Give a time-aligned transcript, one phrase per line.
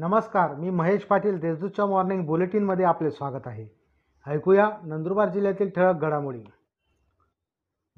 [0.00, 3.66] नमस्कार मी महेश पाटील देशदूतच्या मॉर्निंग बुलेटिनमध्ये आपले स्वागत आहे.
[4.26, 6.42] ऐकूया नंदुरबार जिल्ह्यातील ठळक घडामोडी.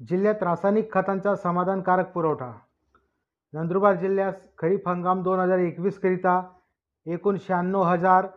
[0.09, 2.51] जिल्ह्यात रासायनिक खतांचा समाधानकारक पुरवठा.
[3.53, 6.41] नंदुरबार जिल्ह्यास खरीप हंगाम दोन हजार एकवीसकरिता
[7.05, 8.27] एकूण शहाण्णव हजार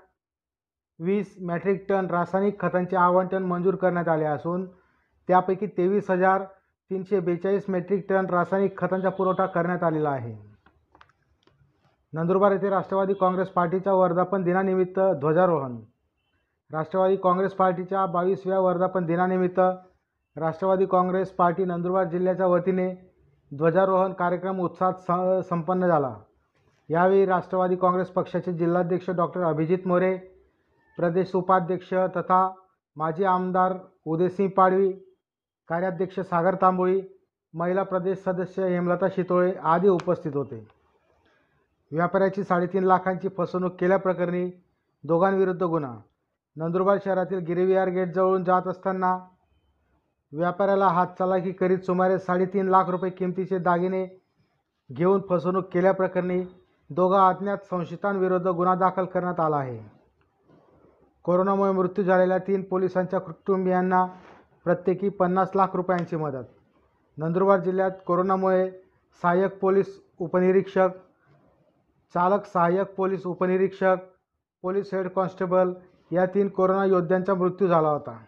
[0.99, 4.67] वीस मॅट्रिक टन रासायनिक खतांचे आवंटन मंजूर करण्यात आले असून
[5.29, 6.45] त्यापैकी तेवीस हजार
[6.91, 10.54] तीनशे बेचाळीस मेट्रिक टन रासायनिक खतांचा पुरवठा करण्यात आलेला आहे.
[12.14, 15.77] नंदुरबार येथे राष्ट्रवादी काँग्रेस पार्टीच्या वर्धापन दिनानिमित्त ध्वजारोहण.
[16.70, 19.59] राष्ट्रवादी काँग्रेस पार्टीच्या बावीसव्या वर्धापन दिनानिमित्त
[20.37, 22.88] राष्ट्रवादी काँग्रेस पार्टी नंदुरबार जिल्ह्याच्या वतीने
[23.52, 26.12] ध्वजारोहण कार्यक्रम उत्साहात स संपन्न झाला.
[26.88, 30.15] यावेळी राष्ट्रवादी काँग्रेस पक्षाचे जिल्हाध्यक्ष डॉक्टर अभिजित मोरे
[30.98, 32.48] प्रदेश उपाध्यक्ष तथा
[32.96, 33.74] माजी आमदार
[34.06, 34.90] उदयसिंह पाडवी
[35.68, 37.01] कार्याध्यक्ष सागर तांबोळी
[37.54, 40.65] महिला प्रदेश सदस्य हेमलता शितोळे आदी उपस्थित होते.
[41.95, 44.50] व्यापाऱ्याची साडेतीन लाखांची फसवणूक केल्याप्रकरणी
[45.04, 45.95] दोघांविरुद्ध गुन्हा.
[46.56, 49.18] नंदुरबार शहरातील गिरिविहार गेटजवळून जात असताना
[50.32, 54.06] व्यापाऱ्याला हातचलाखी करीत सुमारे साडेतीन लाख रुपये किमतीचे दागिने
[54.92, 56.42] घेऊन फसवणूक केल्याप्रकरणी
[56.90, 59.78] दोघा अज्ञात संशयितांविरुद्ध गुन्हा दाखल करण्यात आला आहे.
[61.22, 64.04] कोरोनामुळे मृत्यू झालेल्या तीन पोलिसांच्या कुटुंबियांना
[64.65, 66.44] प्रत्येकी पन्नास लाख रुपयांची मदत.
[67.19, 68.70] नंदुरबार जिल्ह्यात कोरोनामुळे
[69.22, 70.88] सहाय्यक पोलीस उपनिरीक्षक
[72.15, 73.97] चालक सहाय्यक पोलीस उपनिरीक्षक
[74.62, 75.72] पोलीस हेड कॉन्स्टेबल
[76.12, 78.19] या तीन कोरोना योद्ध्यांचा मृत्यू झाला होता.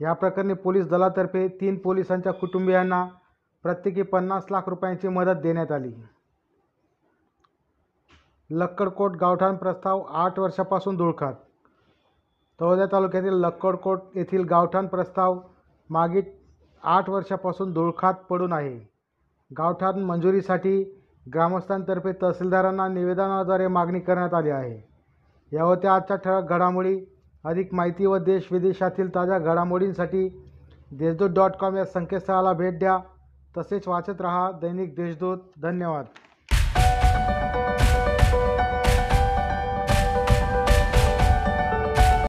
[0.00, 3.06] या प्रकरणी पोलीस दलातर्फे तीन पोलिसांच्या कुटुंबियांना
[3.62, 5.92] प्रत्येकी पन्नास लाख रुपयांची मदत देण्यात आली.
[8.50, 11.34] लक्कडकोट गावठाण प्रस्ताव आठ वर्षापासून धुळखात.
[12.60, 15.40] तळोदा तालुक्यातील लक्कडकोट येथील गावठाण प्रस्ताव
[15.90, 16.22] मागील
[16.82, 18.90] आठ वर्षापासून धुळखात पडून आहे.
[19.58, 21.00] गावठाण मंजुरीसाठी
[21.32, 24.88] ग्रामस्थांतर्फे तहसीलदारांना निवेदनाद्वारे मागणी करण्यात आली आहे.
[25.52, 27.00] या होत्या आजच्या ठळक घडामोडी
[27.44, 30.42] अधिक माहिती व देश विदेशातील ताज्या घडामोडींसाठी
[30.90, 32.98] देशदूत डॉट कॉम या संकेतस्थळाला भेट द्या.
[33.56, 35.38] तसेच वाचत रहा दैनिक देशदूत.
[35.62, 36.04] धन्यवाद.